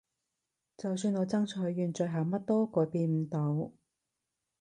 [0.79, 3.71] 就算我爭取完最後乜都改變唔到